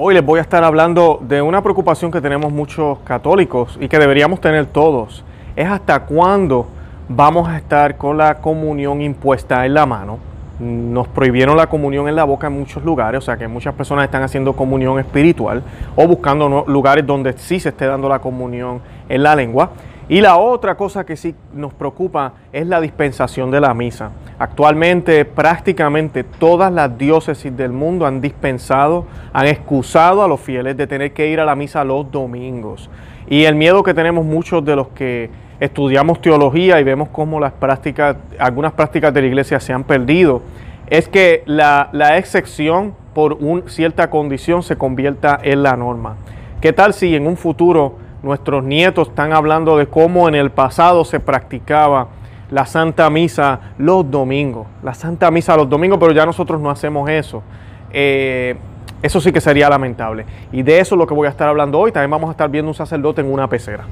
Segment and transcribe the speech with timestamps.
[0.00, 3.98] Hoy les voy a estar hablando de una preocupación que tenemos muchos católicos y que
[3.98, 5.24] deberíamos tener todos.
[5.56, 6.68] Es hasta cuándo
[7.08, 10.20] vamos a estar con la comunión impuesta en la mano.
[10.60, 14.04] Nos prohibieron la comunión en la boca en muchos lugares, o sea que muchas personas
[14.04, 15.64] están haciendo comunión espiritual
[15.96, 19.70] o buscando lugares donde sí se esté dando la comunión en la lengua.
[20.10, 24.10] Y la otra cosa que sí nos preocupa es la dispensación de la misa.
[24.38, 30.86] Actualmente prácticamente todas las diócesis del mundo han dispensado, han excusado a los fieles de
[30.86, 32.88] tener que ir a la misa los domingos.
[33.28, 35.28] Y el miedo que tenemos muchos de los que
[35.60, 40.40] estudiamos teología y vemos cómo las prácticas, algunas prácticas de la iglesia se han perdido,
[40.88, 46.16] es que la, la excepción por una cierta condición se convierta en la norma.
[46.62, 51.04] ¿Qué tal si en un futuro Nuestros nietos están hablando de cómo en el pasado
[51.04, 52.08] se practicaba
[52.50, 54.66] la Santa Misa los domingos.
[54.82, 57.42] La Santa Misa los domingos, pero ya nosotros no hacemos eso.
[57.92, 58.56] Eh,
[59.02, 60.26] eso sí que sería lamentable.
[60.50, 61.92] Y de eso es lo que voy a estar hablando hoy.
[61.92, 63.84] También vamos a estar viendo un sacerdote en una pecera.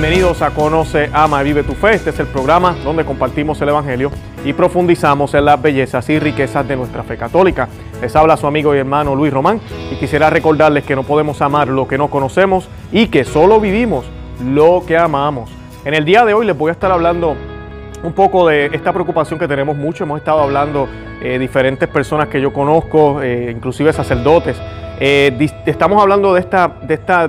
[0.00, 1.92] Bienvenidos a Conoce, Ama y Vive tu Fe.
[1.92, 4.10] Este es el programa donde compartimos el Evangelio
[4.46, 7.68] y profundizamos en las bellezas y riquezas de nuestra fe católica.
[8.00, 9.60] Les habla su amigo y hermano Luis Román
[9.92, 14.06] y quisiera recordarles que no podemos amar lo que no conocemos y que solo vivimos
[14.42, 15.50] lo que amamos.
[15.84, 17.36] En el día de hoy les voy a estar hablando
[18.02, 20.04] un poco de esta preocupación que tenemos mucho.
[20.04, 20.88] Hemos estado hablando
[21.20, 24.56] eh, diferentes personas que yo conozco, eh, inclusive sacerdotes.
[24.98, 27.28] Eh, estamos hablando de esta, de esta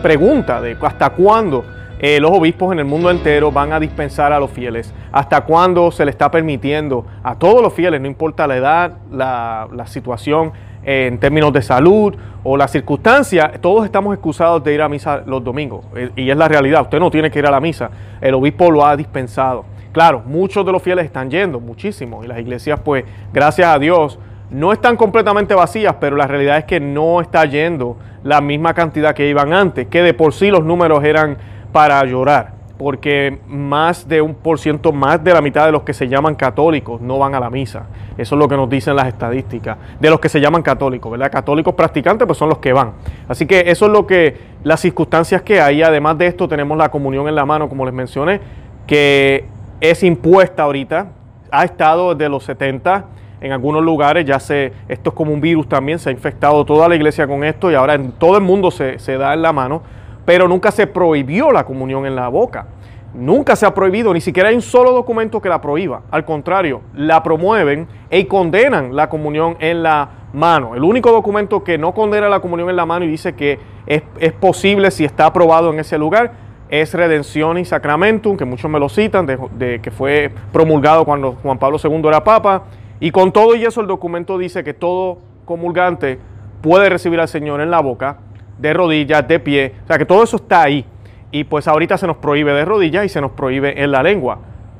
[0.00, 1.64] pregunta de hasta cuándo
[2.00, 4.94] eh, los obispos en el mundo entero van a dispensar a los fieles.
[5.10, 9.86] ¿Hasta cuándo se le está permitiendo a todos los fieles, no importa la edad, la,
[9.86, 10.52] situación
[10.84, 15.22] eh, en términos de salud o la circunstancia, todos estamos excusados de ir a misa
[15.26, 15.84] los domingos.
[15.96, 17.90] Eh, y es la realidad, usted no tiene que ir a la misa,
[18.20, 19.64] el obispo lo ha dispensado.
[19.92, 24.18] Claro, muchos de los fieles están yendo, muchísimos, y las iglesias pues, gracias a Dios,
[24.50, 29.14] no están completamente vacías, pero la realidad es que no está yendo la misma cantidad
[29.14, 31.36] que iban antes, que de por sí los números eran
[31.78, 35.94] para llorar, porque más de un por ciento, más de la mitad de los que
[35.94, 37.86] se llaman católicos no van a la misa.
[38.16, 41.30] Eso es lo que nos dicen las estadísticas de los que se llaman católicos, ¿verdad?
[41.30, 42.94] Católicos practicantes pues son los que van.
[43.28, 45.84] Así que eso es lo que las circunstancias que hay.
[45.84, 48.40] Además de esto tenemos la comunión en la mano, como les mencioné,
[48.84, 49.44] que
[49.80, 51.12] es impuesta ahorita,
[51.52, 53.04] ha estado desde los 70
[53.40, 56.88] en algunos lugares ya se, esto es como un virus también, se ha infectado toda
[56.88, 59.52] la iglesia con esto y ahora en todo el mundo se, se da en la
[59.52, 59.80] mano
[60.28, 62.66] pero nunca se prohibió la comunión en la boca.
[63.14, 66.02] Nunca se ha prohibido, ni siquiera hay un solo documento que la prohíba.
[66.10, 70.74] Al contrario, la promueven y condenan la comunión en la mano.
[70.74, 74.02] El único documento que no condena la comunión en la mano y dice que es,
[74.34, 76.32] posible si está aprobado en ese lugar
[76.68, 81.58] es Redención y Sacramentum, que muchos me lo citan, de, que fue promulgado cuando Juan
[81.58, 82.64] Pablo II era papa.
[83.00, 86.18] Y con todo y eso el documento dice que todo comulgante
[86.60, 88.18] puede recibir al Señor en la boca
[88.58, 90.84] de rodillas, de pie, o sea que todo eso está ahí.
[91.30, 94.38] Y pues ahorita se nos prohíbe de rodillas y se nos prohíbe en la lengua,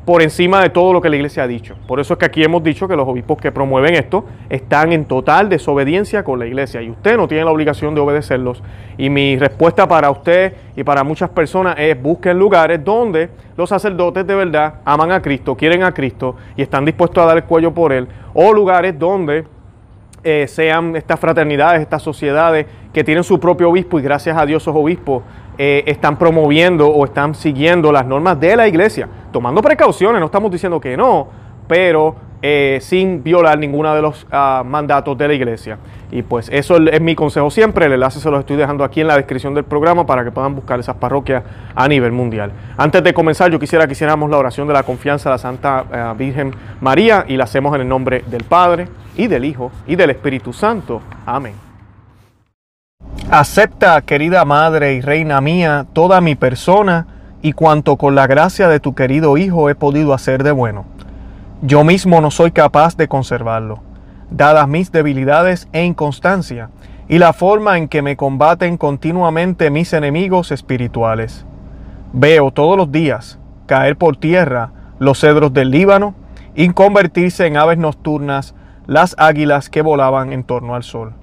[0.08, 1.76] por encima de todo lo que la iglesia ha dicho.
[1.86, 5.04] Por eso es que aquí hemos dicho que los obispos que promueven esto están en
[5.04, 8.62] total desobediencia con la iglesia y usted no tiene la obligación de obedecerlos.
[8.96, 14.26] Y mi respuesta para usted y para muchas personas es busquen lugares donde los sacerdotes
[14.26, 17.74] de verdad aman a Cristo, quieren a Cristo y están dispuestos a dar el cuello
[17.74, 19.44] por él, o lugares donde
[20.24, 24.62] eh, sean estas fraternidades, estas sociedades que tienen su propio obispo y gracias a Dios
[24.62, 25.22] esos obispos
[25.56, 30.50] eh, están promoviendo o están siguiendo las normas de la iglesia, tomando precauciones, no estamos
[30.50, 31.28] diciendo que no,
[31.66, 35.78] pero eh, sin violar ninguno de los ah, mandatos de la iglesia.
[36.10, 39.08] Y pues eso es mi consejo siempre, el enlace se los estoy dejando aquí en
[39.08, 41.42] la descripción del programa para que puedan buscar esas parroquias
[41.74, 42.50] a nivel mundial.
[42.76, 45.84] Antes de comenzar, yo quisiera que hiciéramos la oración de la confianza a la Santa
[45.92, 49.96] eh, Virgen María y la hacemos en el nombre del Padre y del Hijo y
[49.96, 51.02] del Espíritu Santo.
[51.26, 51.54] Amén.
[53.30, 57.06] Acepta, querida Madre y Reina mía, toda mi persona
[57.42, 60.86] y cuanto con la gracia de tu querido Hijo he podido hacer de bueno
[61.60, 63.80] yo mismo no soy capaz de conservarlo,
[64.30, 66.70] dadas mis debilidades e inconstancia,
[67.08, 71.46] y la forma en que me combaten continuamente mis enemigos espirituales.
[72.12, 76.14] Veo todos los días caer por tierra los cedros del Líbano
[76.54, 78.54] y convertirse en aves nocturnas
[78.86, 81.14] las águilas que volaban en torno al sol.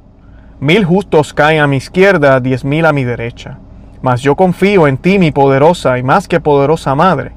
[0.59, 3.59] Mil justos caen a mi izquierda, diez mil a mi derecha.
[4.01, 7.31] Mas yo confío en ti, mi poderosa y más que poderosa madre.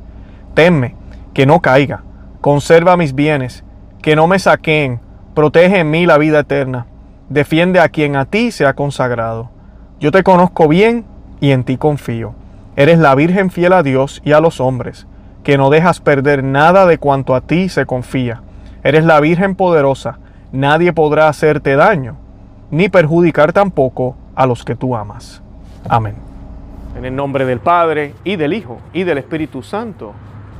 [0.54, 0.94] Temme
[1.32, 2.02] que no caiga
[2.40, 3.64] Conserva mis bienes,
[4.00, 5.00] que no me saquen,
[5.34, 6.86] protege en mí la vida eterna,
[7.28, 9.50] defiende a quien a ti se ha consagrado.
[9.98, 11.04] Yo te conozco bien
[11.40, 12.34] y en ti confío.
[12.76, 15.08] Eres la Virgen fiel a Dios y a los hombres,
[15.42, 18.42] que no dejas perder nada de cuanto a ti se confía.
[18.84, 20.20] Eres la Virgen poderosa,
[20.52, 22.16] nadie podrá hacerte daño,
[22.70, 25.42] ni perjudicar tampoco a los que tú amas.
[25.88, 26.14] Amén.
[26.96, 30.12] En el nombre del Padre, y del Hijo, y del Espíritu Santo.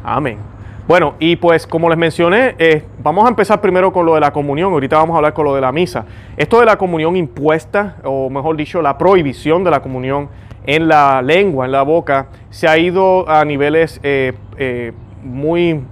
[0.03, 0.58] Amén.
[0.89, 4.33] Bueno, y pues como les mencioné, eh, vamos a empezar primero con lo de la
[4.33, 6.07] comunión, ahorita vamos a hablar con lo de la misa.
[6.35, 10.31] Esto de la comunión impuesta, o mejor dicho, la prohibición de la comunión
[10.65, 14.93] en la lengua, en la boca, se ha ido a niveles eh, eh,
[15.23, 15.83] muy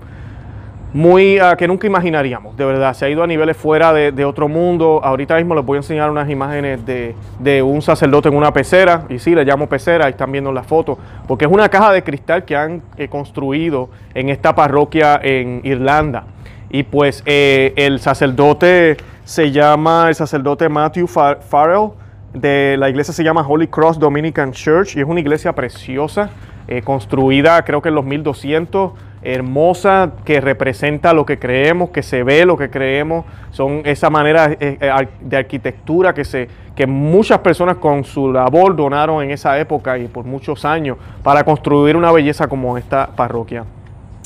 [0.96, 2.94] muy ah, que nunca imaginaríamos, de verdad.
[2.94, 5.02] Se ha ido a niveles fuera de, otro mundo.
[5.04, 9.18] Ahorita mismo les voy a enseñar unas imágenes de, un sacerdote en una pecera, y
[9.18, 10.98] sí, le llamo pecera, ahí están viendo la foto,
[11.28, 16.24] porque es una caja de cristal que han eh, construido en esta parroquia en Irlanda.
[16.70, 21.90] Y pues eh, el sacerdote se llama el sacerdote Matthew Farrell,
[22.32, 26.30] de la iglesia se llama Holy Cross Dominican Church, y es una iglesia preciosa,
[26.68, 32.22] eh, construida creo que en los 1200 hermosa que representa lo que creemos, que se
[32.22, 37.38] ve lo que creemos, son esa manera eh, eh, de arquitectura que, se, que muchas
[37.40, 42.12] personas con su labor donaron en esa época y por muchos años para construir una
[42.12, 43.64] belleza como esta parroquia.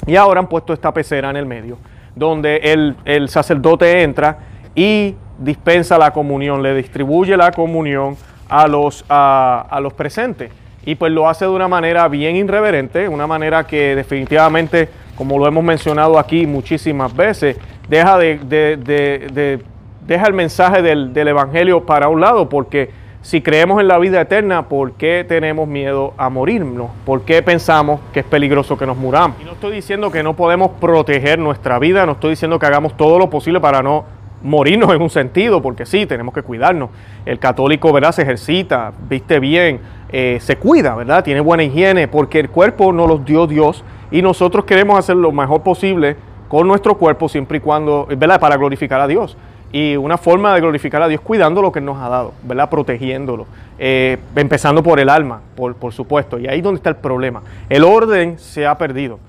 [0.06, 1.78] Y ahora han puesto esta pecera en el medio,
[2.14, 2.56] donde
[3.04, 4.38] el, sacerdote entra
[4.74, 8.16] y dispensa la comunión, le distribuye la comunión
[8.48, 10.50] a los, a los presentes
[10.84, 15.46] y pues lo hace de una manera bien irreverente, una manera que definitivamente, como lo
[15.46, 17.56] hemos mencionado aquí muchísimas veces,
[17.88, 19.60] deja, de,
[20.06, 22.90] deja el mensaje del, Evangelio para un lado, porque
[23.20, 26.90] si creemos en la vida eterna, ¿por qué tenemos miedo a morirnos?
[27.04, 29.36] ¿Por qué pensamos que es peligroso que nos muramos?
[29.42, 32.96] Y no estoy diciendo que no podemos proteger nuestra vida, no estoy diciendo que hagamos
[32.96, 34.06] todo lo posible para no
[34.42, 36.90] morirnos en un sentido, porque sí, tenemos que cuidarnos.
[37.26, 38.12] El católico, ¿verdad?
[38.12, 39.80] Se ejercita, viste bien,
[40.12, 41.24] eh, se cuida, ¿verdad?
[41.24, 45.32] Tiene buena higiene, porque el cuerpo no los dio Dios y nosotros queremos hacer lo
[45.32, 46.16] mejor posible
[46.48, 48.40] con nuestro cuerpo siempre y cuando, ¿verdad?
[48.40, 49.36] Para glorificar a Dios.
[49.72, 52.68] Y una forma de glorificar a Dios cuidando lo que nos ha dado, ¿verdad?
[52.68, 53.46] Protegiéndolo.
[53.78, 56.40] Eh, empezando por el alma, por, por supuesto.
[56.40, 57.42] Y ahí es donde está el problema.
[57.68, 59.20] El orden se ha perdido.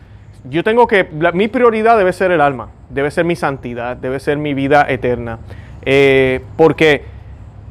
[0.49, 4.37] Yo tengo que, mi prioridad debe ser el alma, debe ser mi santidad, debe ser
[4.37, 5.37] mi vida eterna.
[5.85, 7.03] Eh, porque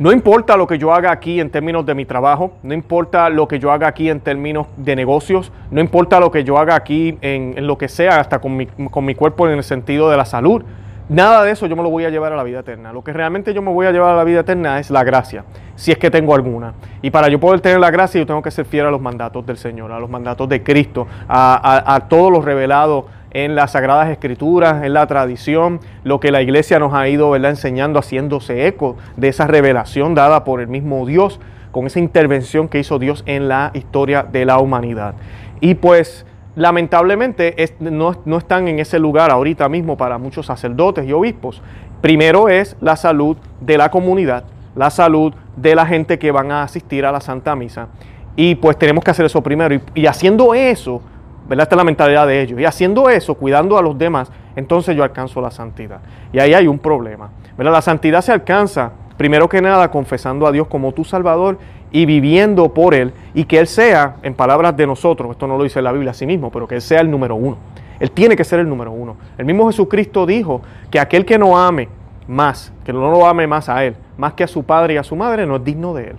[0.01, 3.47] no importa lo que yo haga aquí en términos de mi trabajo, no importa lo
[3.47, 7.19] que yo haga aquí en términos de negocios, no importa lo que yo haga aquí
[7.21, 10.25] en, lo que sea, hasta con mi, con mi cuerpo en el sentido de la
[10.25, 10.63] salud.
[11.11, 12.95] Nada de eso yo me lo voy a llevar a la vida eterna.
[12.95, 15.45] Lo que realmente yo me voy a llevar a la vida eterna es la gracia,
[15.77, 16.73] si es que tengo alguna.
[17.03, 19.45] Y para yo poder tener la gracia, yo tengo que ser fiel a los mandatos
[19.45, 24.11] del Señor, a los mandatos de Cristo, a, a todos los revelados en las Sagradas
[24.11, 29.29] Escrituras, en la tradición, lo que la iglesia nos ha ido enseñando, haciéndose eco de
[29.29, 31.41] esa revelación dada por el mismo Dios,
[31.71, 35.15] con esa intervención que hizo Dios en la historia de la humanidad.
[35.61, 41.63] Y pues lamentablemente no, están en ese lugar ahorita mismo para muchos sacerdotes y obispos.
[42.01, 44.45] Primero es la salud de la comunidad,
[44.75, 47.89] la salud de la gente que van a asistir a la Santa Misa.
[48.37, 49.81] Y pues tenemos que hacer eso primero.
[49.95, 51.03] y haciendo eso,
[51.51, 52.61] Esta es la mentalidad de ellos.
[52.61, 56.01] Y haciendo eso, cuidando a los demás, entonces yo alcanzo la santidad.
[56.33, 57.31] Y ahí hay un problema.
[57.57, 57.73] ¿verdad?
[57.73, 61.59] La santidad se alcanza, primero que nada, confesando a Dios como tu Salvador
[61.91, 63.13] y viviendo por Él.
[63.35, 66.15] Y que Él sea, en palabras de nosotros, esto no lo dice la Biblia a
[66.15, 67.57] sí mismo, pero que Él sea el número uno.
[67.99, 69.17] Él tiene que ser el número uno.
[69.37, 71.89] El mismo Jesucristo dijo que aquel que no ame
[72.29, 75.03] más, que no lo ame más a Él, más que a su padre y a
[75.03, 76.17] su madre, no es digno de Él.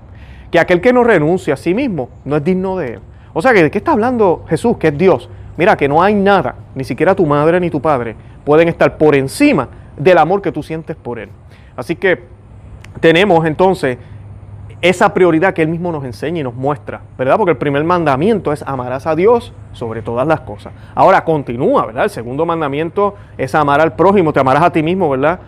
[0.52, 3.00] Que aquel que no renuncie a sí mismo, no es digno de Él.
[3.34, 5.30] O sea que, ¿de qué está hablando Jesús, que es Dios?
[5.58, 9.16] Mira, que no hay nada, ni siquiera tu madre ni tu padre, pueden estar por
[9.16, 11.30] encima del amor que tú sientes por Él.
[11.76, 12.24] Así que
[13.00, 13.98] tenemos entonces
[14.82, 17.38] esa prioridad que Él mismo nos enseña y nos muestra, ¿verdad?
[17.38, 20.74] Porque el primer mandamiento es amarás a Dios sobre todas las cosas.
[20.96, 22.06] Ahora continúa, ¿verdad?
[22.06, 25.40] El segundo mandamiento es amar al prójimo, te amarás a ti mismo, ¿verdad?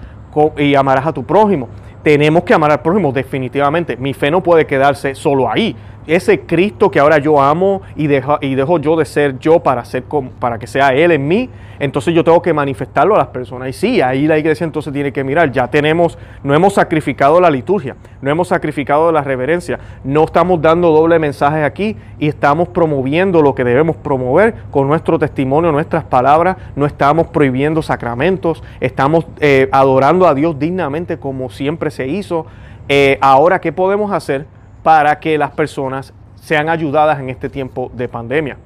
[0.58, 1.68] Y amarás a tu prójimo.
[2.04, 3.98] Tenemos que amar al prójimo definitivamente.
[3.98, 5.76] Mi fe no puede quedarse solo ahí
[6.08, 9.86] ese Cristo que ahora yo amo y dejo, y dejo yo de ser yo para,
[9.86, 10.04] ser,
[10.40, 13.70] para que sea Él en mí, entonces yo tengo que manifestarlo a las personas.
[13.70, 17.50] Y sí, ahí la iglesia entonces tiene que mirar, ya tenemos, no hemos sacrificado la
[17.50, 23.42] liturgia, no hemos sacrificado la reverencia, no estamos dando doble mensaje aquí y estamos promoviendo
[23.42, 29.68] lo que debemos promover con nuestro testimonio, nuestras palabras, no estamos prohibiendo sacramentos, estamos eh,
[29.72, 32.46] adorando a Dios dignamente como siempre se hizo.
[32.90, 34.46] Eh, ahora, ¿qué podemos hacer?
[34.84, 38.58] Para que las personas sean ayudadas en este tiempo de pandemia.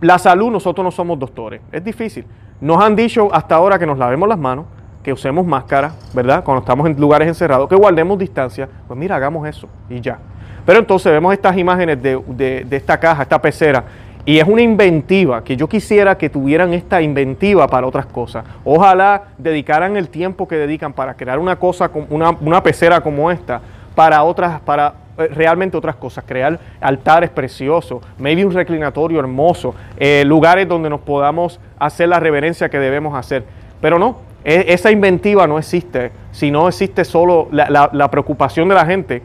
[0.00, 2.24] La salud, nosotros no somos doctores, es difícil.
[2.60, 4.64] Nos han dicho hasta ahora que nos lavemos las manos,
[5.02, 6.42] que usemos máscara, ¿verdad?
[6.44, 8.68] Cuando estamos en lugares encerrados, que guardemos distancia.
[8.86, 10.18] Pues mira, hagamos eso y ya.
[10.66, 13.84] Pero entonces vemos estas imágenes de, esta caja, esta pecera,
[14.26, 18.44] y es una inventiva, que yo quisiera que tuvieran esta inventiva para otras cosas.
[18.64, 23.62] Ojalá dedicaran el tiempo que dedican para crear una cosa, una, una pecera como esta,
[23.94, 24.92] para otras, para
[25.28, 31.60] realmente otras cosas, crear altares preciosos, maybe un reclinatorio hermoso, eh, lugares donde nos podamos
[31.78, 33.44] hacer la reverencia que debemos hacer.
[33.80, 38.86] Pero no, e, esa inventiva no existe, si no existe solo la, preocupación de la
[38.86, 39.22] gente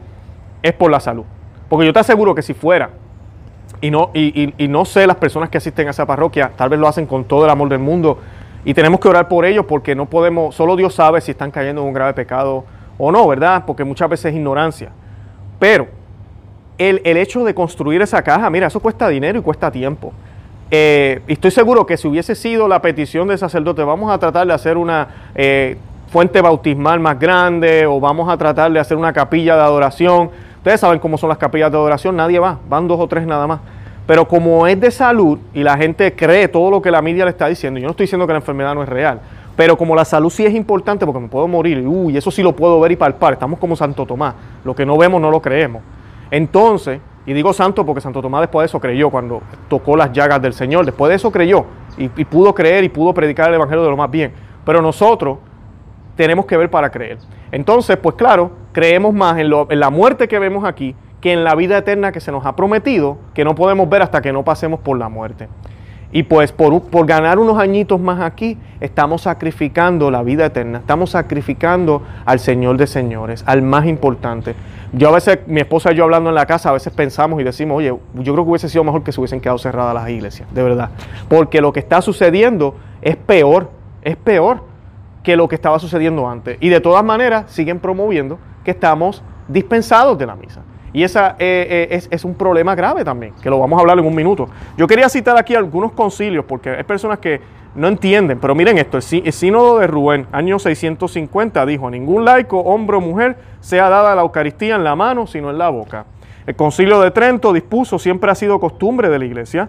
[0.62, 1.24] es por la salud.
[1.70, 2.90] Porque yo te aseguro que si fuera,
[3.82, 6.80] y no, y, y, no sé las personas que asisten a esa parroquia, tal vez
[6.80, 8.20] lo hacen con todo el amor del mundo,
[8.64, 11.82] y tenemos que orar por ellos porque no podemos, solo Dios sabe si están cayendo
[11.82, 12.66] en un grave pecado
[12.98, 13.64] o no, ¿verdad?
[13.66, 14.90] Porque muchas veces es ignorancia.
[15.60, 15.88] Pero
[16.78, 20.14] el, hecho de construir esa caja, mira, eso cuesta dinero y cuesta tiempo.
[20.72, 24.54] Eh, estoy seguro que si hubiese sido la petición del sacerdote, vamos a tratar de
[24.54, 25.78] hacer una eh,
[26.12, 30.32] fuente bautismal más grande o vamos a tratar de hacer una capilla de adoración.
[30.58, 33.48] Ustedes saben cómo son las capillas de adoración, nadie va, van dos o tres nada
[33.48, 33.60] más.
[34.08, 37.32] Pero como es de salud y la gente cree todo lo que la media le
[37.32, 39.20] está diciendo, yo no estoy diciendo que la enfermedad no es real,
[39.56, 42.56] pero como la salud sí es importante porque me puedo morir, uy, eso sí lo
[42.56, 45.82] puedo ver y palpar, estamos como Santo Tomás, lo que no vemos no lo creemos.
[46.32, 50.42] Entonces, y digo santo porque Santo Tomás después de eso creyó cuando tocó las llagas
[50.42, 51.66] del Señor, después de eso creyó
[51.98, 54.34] y, pudo creer y pudo predicar el Evangelio de lo más bien.
[54.66, 55.38] Pero nosotros
[56.16, 57.20] tenemos que ver para creer.
[57.52, 61.56] Entonces, pues claro, creemos más en, en la muerte que vemos aquí que en la
[61.56, 64.80] vida eterna que se nos ha prometido, que no podemos ver hasta que no pasemos
[64.80, 65.48] por la muerte.
[66.16, 72.04] Y pues por, ganar unos añitos más aquí, estamos sacrificando la vida eterna, estamos sacrificando
[72.24, 74.56] al Señor de señores, al más importante.
[74.94, 77.44] Yo a veces, mi esposa y yo hablando en la casa, a veces pensamos y
[77.44, 80.48] decimos, oye, yo creo que hubiese sido mejor que se hubiesen quedado cerradas las iglesias,
[80.54, 80.90] de verdad.
[81.28, 84.64] Porque lo que está sucediendo es peor, es peor
[85.22, 86.58] que lo que estaba sucediendo antes.
[86.62, 90.62] Y de todas maneras siguen promoviendo que estamos dispensados de la misa.
[90.96, 94.06] Y esa eh, eh, es, un problema grave también, que lo vamos a hablar en
[94.06, 94.48] un minuto.
[94.78, 97.42] Yo quería citar aquí algunos concilios, porque hay personas que
[97.76, 102.96] no entienden, pero miren esto, el, sínodo de Rubén, año 650, dijo, ningún laico, hombre
[102.96, 106.06] o mujer, sea dada la Eucaristía en la mano, sino en la boca.
[106.48, 109.68] El concilio de Trento dispuso, siempre ha sido costumbre de la iglesia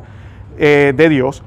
[0.59, 1.43] eh, de Dios,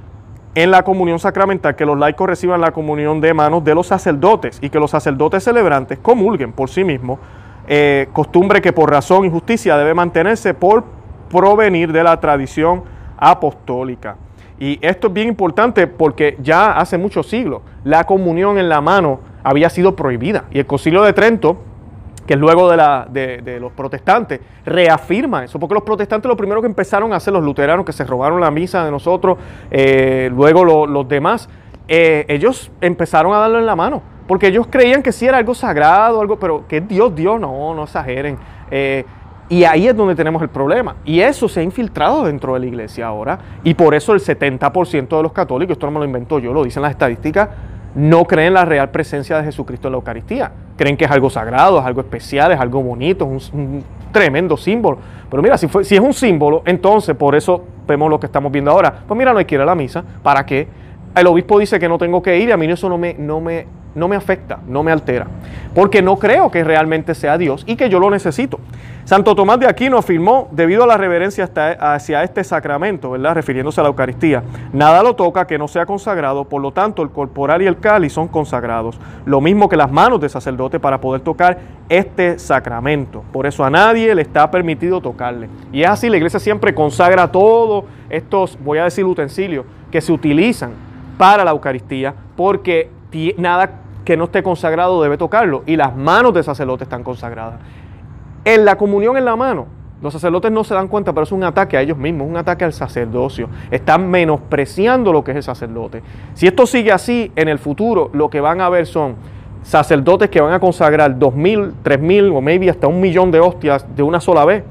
[0.56, 4.60] en la comunión sacramental, que los laicos reciban la comunión de manos de los sacerdotes
[4.62, 7.20] y que los sacerdotes celebrantes comulguen por sí mismos
[7.72, 10.84] eh, costumbre que por razón y justicia debe mantenerse por
[11.30, 12.82] provenir de la tradición
[13.16, 14.16] apostólica.
[14.60, 19.20] Y esto es bien importante porque ya hace muchos siglos la comunión en la mano
[19.44, 20.46] había sido prohibida.
[20.50, 21.58] Y el Concilio de Trento,
[22.26, 26.62] que es luego de, la, de, los protestantes, reafirma eso, porque los protestantes lo primero
[26.62, 29.38] que empezaron a hacer, los luteranos que se robaron la misa de nosotros,
[29.70, 31.48] eh, luego los demás,
[31.90, 35.56] eh, ellos empezaron a darlo en la mano porque ellos creían que sí era algo
[35.56, 38.38] sagrado, algo, pero que Dios, Dios, no, no exageren.
[38.70, 39.04] Eh,
[39.50, 40.98] y ahí es donde tenemos el problema.
[41.04, 43.40] Y eso se ha infiltrado dentro de la iglesia ahora.
[43.64, 46.64] Y por eso el 70% de los católicos, esto no me lo invento yo, lo
[46.64, 47.50] dicen las estadísticas,
[47.96, 50.52] no creen la real presencia de Jesucristo en la Eucaristía.
[50.78, 55.00] Creen que es algo sagrado, es algo especial, es algo bonito, es un, tremendo símbolo.
[55.28, 58.52] Pero mira, si, fue, si es un símbolo, entonces por eso vemos lo que estamos
[58.52, 58.94] viendo ahora.
[59.08, 60.04] Pues mira, no hay que ir a la misa.
[60.22, 60.68] ¿Para qué?
[61.16, 63.42] El obispo dice que no tengo que ir y a mí eso no me, no
[63.42, 65.28] me no me afecta, no me altera,
[65.74, 68.60] porque no creo que realmente sea Dios y que yo lo necesito.
[69.06, 71.50] Santo Tomás de Aquino afirmó, debido a la reverencia
[71.80, 73.34] hacia este sacramento, ¿verdad?
[73.34, 77.10] refiriéndose a la Eucaristía, nada lo toca que no sea consagrado, por lo tanto el
[77.10, 81.22] corporal y el cáliz son consagrados, lo mismo que las manos de sacerdote para poder
[81.22, 81.58] tocar
[81.90, 83.24] este sacramento.
[83.34, 85.50] Por eso a nadie le está permitido tocarle.
[85.74, 90.12] Y es así, la iglesia siempre consagra todos estos, voy a decir, utensilios que se
[90.12, 90.89] utilizan
[91.20, 92.90] para la Eucaristía, porque
[93.36, 95.64] nada que no esté consagrado debe tocarlo.
[95.66, 97.60] Y las manos del sacerdote están consagradas.
[98.46, 99.66] En la comunión en la mano,
[100.02, 102.64] los sacerdotes no se dan cuenta, pero es un ataque a ellos mismos, un ataque
[102.64, 103.50] al sacerdocio.
[103.70, 106.02] Están menospreciando lo que es el sacerdote.
[106.36, 109.16] Si esto sigue así, en el futuro lo que van a ver son
[109.62, 113.42] sacerdotes que van a consagrar dos mil, tres mil o maybe hasta un millón de
[113.42, 114.64] hostias de una sola vez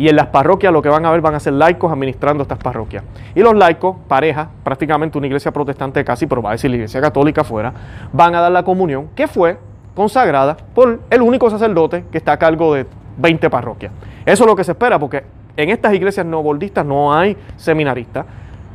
[0.00, 2.56] y en las parroquias lo que van a ver van a ser laicos administrando estas
[2.56, 3.04] parroquias.
[3.34, 7.02] Y los laicos, pareja, prácticamente una iglesia protestante casi, pero va a decir la iglesia
[7.02, 7.74] católica fuera,
[8.10, 9.58] van a dar la comunión que fue
[9.94, 12.86] consagrada por el único sacerdote que está a cargo de
[13.18, 13.92] 20 parroquias.
[14.24, 15.22] Eso es lo que se espera porque
[15.54, 18.24] en estas iglesias no boldistas no hay seminaristas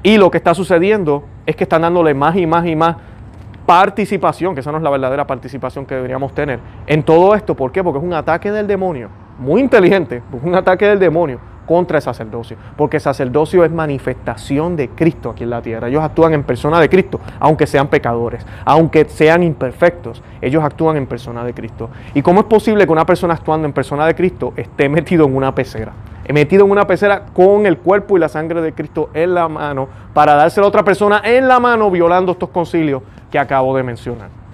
[0.04, 2.98] y lo que está sucediendo es que están dándole más y más y más
[3.66, 7.56] participación, que esa no es la verdadera participación que deberíamos tener en todo esto.
[7.56, 7.84] ¿Por qué?
[7.84, 12.58] Porque es un ataque del demonio muy inteligente, un ataque del demonio contra el sacerdocio,
[12.78, 15.88] porque el sacerdocio es manifestación de Cristo aquí en la tierra.
[15.88, 21.08] Ellos actúan en persona de Cristo, aunque sean pecadores, aunque sean imperfectos, ellos actúan en
[21.08, 21.90] persona de Cristo.
[22.14, 25.36] ¿Y cómo es posible que una persona actuando en persona de Cristo esté metido en
[25.36, 25.94] una pecera?
[26.34, 29.88] metido en una pecera con el cuerpo y la sangre de Cristo en la mano
[30.12, 34.45] para dársela a otra persona en la mano violando estos concilios que acabo de mencionar.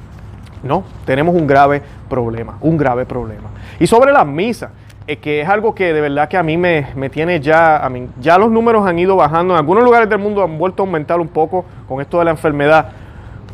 [0.64, 3.50] No, tenemos un grave problema, un grave problema.
[3.80, 4.72] Y sobre las misas,
[5.08, 8.08] eh, que es algo que de verdad que a mí me, tiene ya, a mí,
[8.20, 11.20] ya los números han ido bajando, en algunos lugares del mundo han vuelto a aumentar
[11.20, 12.90] un poco con esto de la enfermedad,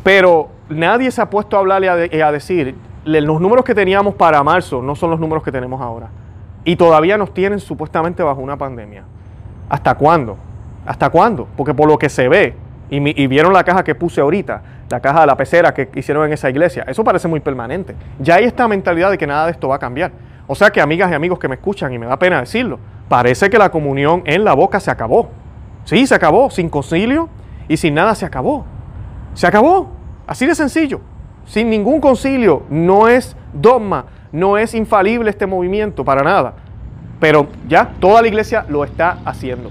[0.02, 2.74] pero nadie se ha puesto a hablar y a decir,
[3.04, 6.08] los números que teníamos para marzo no son los números que tenemos ahora.
[6.64, 9.04] Y todavía nos tienen supuestamente bajo una pandemia.
[9.70, 10.36] ¿Hasta cuándo?
[10.84, 11.48] ¿Hasta cuándo?
[11.56, 12.54] Porque por lo que se ve,
[12.90, 16.32] y, vieron la caja que puse ahorita, la caja de la pecera que hicieron en
[16.32, 17.94] esa iglesia, eso parece muy permanente.
[18.18, 20.12] Ya hay esta mentalidad de que nada de esto va a cambiar.
[20.46, 22.78] O sea que amigas y amigos que me escuchan, y me da pena decirlo,
[23.08, 25.28] parece que la comunión en la boca se acabó.
[25.84, 27.28] Sí, se acabó, sin concilio
[27.68, 28.64] y sin nada se acabó.
[29.34, 29.90] Se acabó,
[30.26, 31.00] así de sencillo
[31.48, 32.62] sin ningún concilio.
[32.70, 36.54] No es dogma, no es infalible este movimiento para nada.
[37.18, 39.70] Pero ya toda la iglesia lo está haciendo.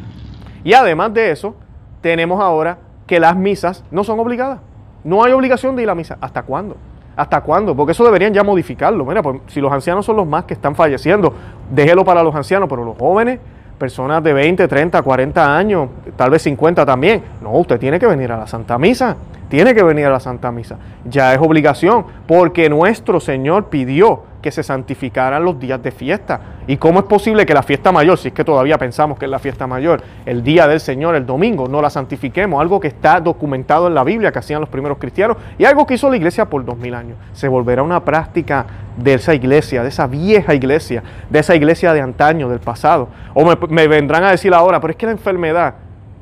[0.64, 1.56] Y además de eso,
[2.02, 4.60] tenemos ahora que las misas no son obligadas.
[5.04, 6.18] No hay obligación de ir a misa.
[6.22, 6.76] ¿Hasta cuándo?
[7.16, 7.76] ¿Hasta cuándo?
[7.76, 9.06] Porque eso deberían ya modificarlo.
[9.06, 11.34] Mira, pues si los ancianos son los más que están falleciendo,
[11.72, 13.40] déjelo para los ancianos, pero los jóvenes,
[13.80, 17.24] personas de 20, 30, 40 años, tal vez 50 también.
[17.42, 19.16] No, usted tiene que venir a la Santa Misa
[19.50, 20.78] tiene que venir a la Santa Misa.
[21.06, 26.40] Ya es obligación, porque nuestro Señor pidió que se santificaran los días de fiesta.
[26.68, 29.32] ¿Y cómo es posible que la fiesta mayor, si es que todavía pensamos que es
[29.32, 32.62] la fiesta mayor, el día del Señor, el domingo, no la santifiquemos?
[32.62, 35.96] Algo que está documentado en la Biblia que hacían los primeros cristianos y algo que
[35.96, 37.18] hizo la iglesia por dos mil años.
[37.34, 42.00] Se volverá una práctica de esa iglesia, de esa vieja iglesia, de esa iglesia de
[42.00, 43.10] antaño, del pasado.
[43.34, 45.74] O me, vendrán a decir ahora, pero es que la enfermedad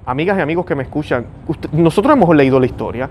[0.04, 1.28] amigas y amigos que me escuchan,
[1.72, 3.08] nosotros hemos leído la historia,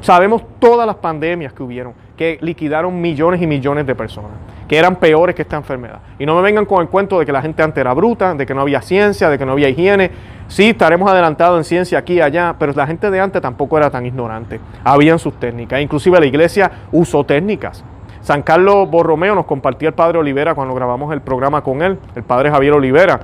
[0.00, 4.32] sabemos todas las pandemias que hubieron, que liquidaron millones y millones de personas,
[4.66, 6.00] que eran peores que esta enfermedad.
[6.18, 8.46] Y no me vengan con el cuento de que la gente antes era bruta, de
[8.46, 10.10] que no había ciencia, de que no había higiene.
[10.48, 13.90] Sí, estaremos adelantados en ciencia aquí y allá, pero la gente de antes tampoco era
[13.90, 14.60] tan ignorante.
[14.84, 17.84] Habían sus técnicas, inclusive la iglesia usó técnicas.
[18.20, 22.22] San Carlos Borromeo nos compartía el padre Olivera cuando grabamos el programa con él, el
[22.24, 23.20] padre Javier Olivera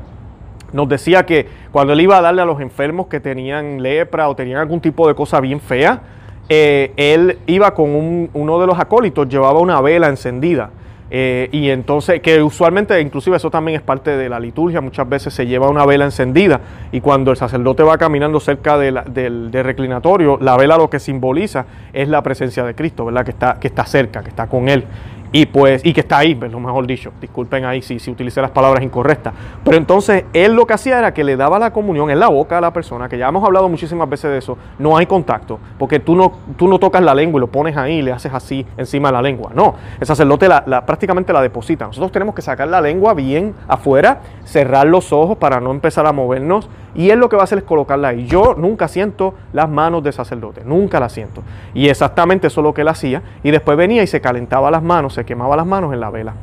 [0.74, 4.34] nos decía que cuando él iba a darle a los enfermos que tenían lepra o
[4.34, 6.00] tenían algún tipo de cosa bien fea,
[6.48, 10.70] eh, él iba con uno de los acólitos, llevaba una vela encendida.
[11.10, 15.32] Eh, y entonces, que usualmente, inclusive eso también es parte de la liturgia, muchas veces
[15.32, 20.38] se lleva una vela encendida y cuando el sacerdote va caminando cerca del, del, reclinatorio,
[20.40, 23.24] la vela lo que simboliza es la presencia de Cristo, ¿verdad?
[23.24, 24.84] Que está, que está cerca, que está con él
[25.34, 27.12] y pues y que está ahí, pues, lo mejor dicho.
[27.20, 29.34] Disculpen ahí si, si utilicé las palabras incorrectas.
[29.64, 32.58] Pero entonces él lo que hacía era que le daba la comunión en la boca
[32.58, 34.56] a la persona, que ya hemos hablado muchísimas veces de eso.
[34.78, 37.94] No hay contacto, porque tú no, tú no tocas la lengua y lo pones ahí
[37.94, 39.50] y le haces así encima de la lengua.
[39.52, 41.84] No, el sacerdote la, prácticamente la deposita.
[41.88, 46.12] Nosotros tenemos que sacar la lengua bien afuera, cerrar los ojos para no empezar a
[46.12, 46.68] movernos.
[46.94, 48.26] Y él lo que va a hacer es colocarla ahí.
[48.26, 51.42] Yo nunca siento las manos del sacerdote, nunca las siento.
[51.74, 53.22] Y exactamente eso es lo que él hacía.
[53.42, 56.34] Y después venía y se calentaba las manos, quemaba las manos en la vela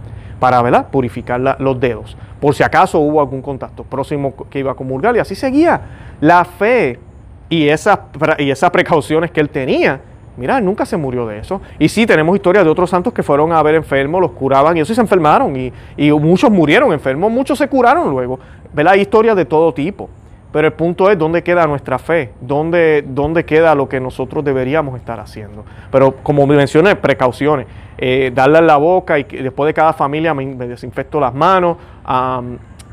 [0.42, 0.88] para ¿verdad?
[0.90, 5.20] purificar los dedos, por si acaso hubo algún contacto próximo que iba a comulgar y
[5.20, 5.82] así seguía.
[6.20, 7.00] La fe
[7.48, 8.00] y esas,
[8.40, 10.02] y esas precauciones que él tenía,
[10.38, 11.62] mira, nunca se murió de eso.
[11.78, 14.80] Y sí, tenemos historias de otros santos que fueron a ver enfermos, los curaban y
[14.80, 18.40] eso se enfermaron y, y muchos murieron enfermos, muchos se curaron luego.
[18.74, 18.94] ¿verdad?
[18.94, 20.10] Hay historias de todo tipo.
[20.52, 24.98] Pero el punto es dónde queda nuestra fe, dónde, dónde queda lo que nosotros deberíamos
[24.98, 25.64] estar haciendo.
[25.92, 27.68] Pero como mencioné, precauciones.
[27.98, 31.78] Eh, darle en la boca y después de cada familia me, desinfecto las manos.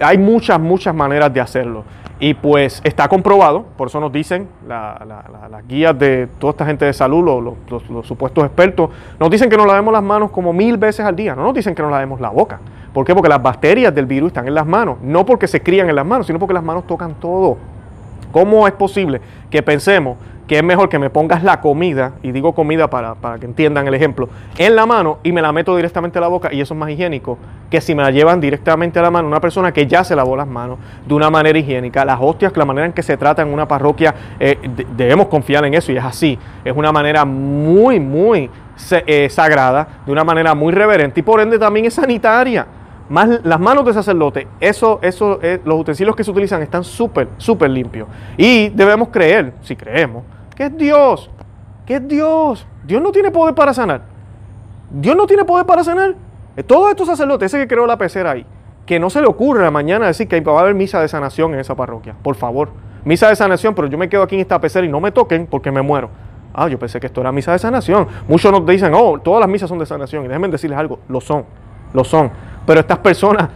[0.01, 1.85] hay muchas, muchas maneras de hacerlo.
[2.21, 6.92] Y pues está comprobado, por eso nos dicen las guías de toda esta gente de
[6.92, 8.90] salud, los, los, supuestos expertos,
[9.21, 11.77] nos dicen que nos lavemos las manos como mil veces al día, no nos dicen
[11.77, 12.59] que nos lavemos la boca.
[12.92, 13.14] ¿Por qué?
[13.14, 16.07] Porque las bacterias del virus están en las manos, no porque se crían en las
[16.07, 17.57] manos, sino porque las manos tocan todo.
[18.33, 19.20] ¿Cómo es posible
[19.51, 20.16] que pensemos
[20.48, 23.92] que es mejor que me pongas la comida, y digo comida para, que entiendan el
[23.92, 26.81] ejemplo, en la mano y me la meto directamente a la boca y eso es
[26.81, 27.37] más higiénico
[27.70, 30.35] que si me la llevan directamente a la mano una persona que ya se lavó
[30.37, 32.03] las manos de una manera higiénica.
[32.03, 34.59] Las hostias, la manera en que se trata en una parroquia, eh,
[34.96, 36.38] debemos confiar en eso y es así.
[36.64, 38.51] Es una manera muy, muy
[38.90, 42.66] eh, sagrada, de una manera muy reverente y por ende también es sanitaria.
[43.11, 47.71] Las manos de sacerdote, eso, eso, eh, los utensilios que se utilizan están súper, súper
[47.71, 48.07] limpios.
[48.37, 51.31] Y debemos creer, si creemos, que es Dios,
[51.87, 52.66] que es Dios.
[52.85, 54.03] Dios no tiene poder para sanar.
[54.90, 56.14] Dios no tiene poder para sanar.
[56.57, 58.44] Eh, todos estos sacerdotes, ese que creó la pecera ahí,
[58.85, 61.61] que no se le ocurra mañana decir que va a haber misa de sanación en
[61.61, 62.14] esa parroquia.
[62.23, 62.71] Por favor,
[63.05, 65.47] misa de sanación, pero yo me quedo aquí en esta pecera y no me toquen
[65.47, 66.11] porque me muero.
[66.53, 68.09] Ah, yo pensé que esto era misa de sanación.
[68.27, 70.25] Muchos nos dicen, oh, todas las misas son de sanación.
[70.25, 71.44] Y déjenme decirles algo, lo son,
[71.92, 72.31] lo son.
[72.68, 73.48] Pero estas personas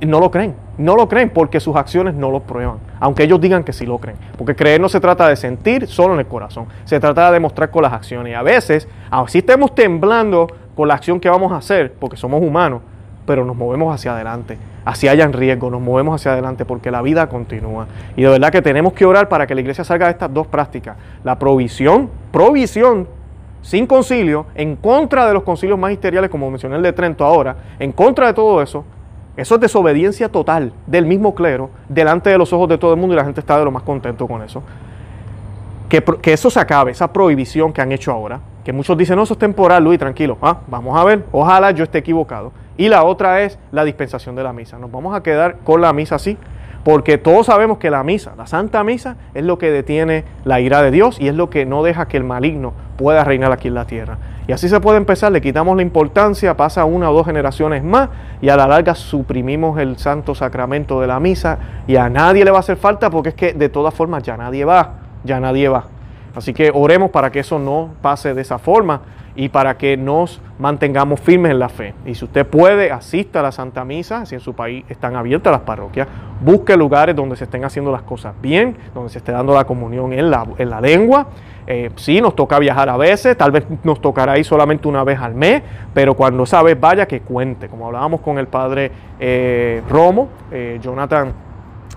[0.00, 3.64] no lo creen, no lo creen porque sus acciones no lo prueban, aunque ellos digan
[3.64, 4.16] que sí lo creen.
[4.38, 7.72] Porque creer no se trata de sentir solo en el corazón, se trata de demostrar
[7.72, 8.30] con las acciones.
[8.30, 12.40] Y a veces, así estemos temblando con la acción que vamos a hacer, porque somos
[12.40, 12.80] humanos,
[13.26, 17.28] pero nos movemos hacia adelante, así en riesgo, nos movemos hacia adelante porque la vida
[17.28, 17.88] continúa.
[18.16, 20.46] Y de verdad que tenemos que orar para que la iglesia salga de estas dos
[20.46, 20.96] prácticas.
[21.24, 23.08] La provisión, provisión
[23.62, 27.92] sin concilio, en contra de los concilios magisteriales, como mencioné el de Trento ahora, en
[27.92, 28.84] contra de todo eso,
[29.36, 33.14] eso es desobediencia total del mismo clero delante de los ojos de todo el mundo
[33.14, 34.62] y la gente está de lo más contento con eso.
[35.88, 39.22] Que, que eso se acabe, esa prohibición que han hecho ahora, que muchos dicen, no,
[39.22, 42.52] eso es temporal, Luis, tranquilo, ah, vamos a ver, ojalá yo esté equivocado.
[42.76, 44.78] Y la otra es la dispensación de la misa.
[44.78, 46.38] Nos vamos a quedar con la misa así,
[46.84, 50.82] porque todos sabemos que la misa, la Santa Misa, es lo que detiene la ira
[50.82, 53.74] de Dios y es lo que no deja que el maligno pueda reinar aquí en
[53.74, 54.18] la tierra.
[54.46, 58.08] Y así se puede empezar, le quitamos la importancia, pasa una o dos generaciones más
[58.40, 62.50] y a la larga suprimimos el santo sacramento de la misa y a nadie le
[62.50, 65.68] va a hacer falta porque es que de todas formas ya nadie va, ya nadie
[65.68, 65.84] va.
[66.34, 69.02] Así que oremos para que eso no pase de esa forma
[69.34, 71.94] y para que nos mantengamos firmes en la fe.
[72.04, 75.52] Y si usted puede, asista a la Santa Misa, si en su país están abiertas
[75.52, 76.08] las parroquias,
[76.40, 80.12] busque lugares donde se estén haciendo las cosas bien, donde se esté dando la comunión
[80.12, 81.28] en la, en la lengua.
[81.66, 85.20] Eh, sí, nos toca viajar a veces, tal vez nos tocará ir solamente una vez
[85.20, 85.62] al mes,
[85.94, 87.68] pero cuando esa vaya, que cuente.
[87.68, 88.90] Como hablábamos con el padre
[89.20, 91.32] eh, Romo, eh, Jonathan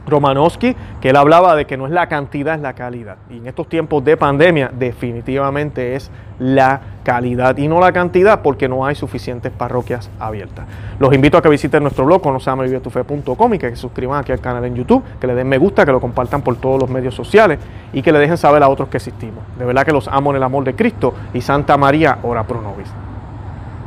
[0.06, 3.18] Romanowski, que él hablaba de que no es la cantidad, es la calidad.
[3.30, 8.68] Y en estos tiempos de pandemia definitivamente es la calidad y no la cantidad porque
[8.68, 10.66] no hay suficientes parroquias abiertas.
[11.00, 14.66] Los invito a que visiten nuestro blog conoceamevivetufe.com y que se suscriban aquí al canal
[14.66, 17.60] en YouTube, que le den me gusta, que lo compartan por todos los medios sociales
[17.92, 19.44] y que le dejen saber a otros que existimos.
[19.58, 22.62] De verdad que los amo en el amor de Cristo y Santa María, ora pro
[22.62, 22.92] nobis.